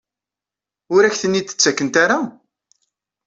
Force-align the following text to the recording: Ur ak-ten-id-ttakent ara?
Ur 0.93 1.01
ak-ten-id-ttakent 1.03 1.95
ara? 2.03 2.19